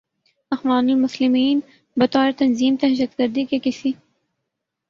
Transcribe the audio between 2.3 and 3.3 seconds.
تنظیم دہشت